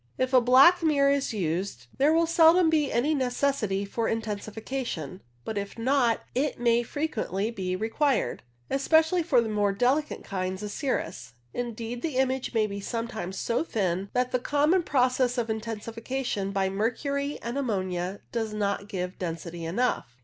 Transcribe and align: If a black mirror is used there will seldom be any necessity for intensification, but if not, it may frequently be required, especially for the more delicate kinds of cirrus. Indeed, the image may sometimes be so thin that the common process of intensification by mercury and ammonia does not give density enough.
If 0.17 0.33
a 0.33 0.41
black 0.41 0.81
mirror 0.81 1.11
is 1.11 1.31
used 1.31 1.85
there 1.95 2.11
will 2.11 2.25
seldom 2.25 2.71
be 2.71 2.91
any 2.91 3.13
necessity 3.13 3.85
for 3.85 4.07
intensification, 4.07 5.21
but 5.45 5.59
if 5.59 5.77
not, 5.77 6.23
it 6.33 6.59
may 6.59 6.81
frequently 6.81 7.51
be 7.51 7.75
required, 7.75 8.41
especially 8.71 9.21
for 9.21 9.41
the 9.41 9.47
more 9.49 9.71
delicate 9.71 10.23
kinds 10.23 10.63
of 10.63 10.71
cirrus. 10.71 11.35
Indeed, 11.53 12.01
the 12.01 12.15
image 12.17 12.51
may 12.51 12.79
sometimes 12.79 13.35
be 13.37 13.41
so 13.41 13.63
thin 13.63 14.09
that 14.13 14.31
the 14.31 14.39
common 14.39 14.81
process 14.81 15.37
of 15.37 15.51
intensification 15.51 16.49
by 16.51 16.67
mercury 16.67 17.37
and 17.43 17.55
ammonia 17.55 18.21
does 18.31 18.55
not 18.55 18.87
give 18.89 19.19
density 19.19 19.65
enough. 19.65 20.17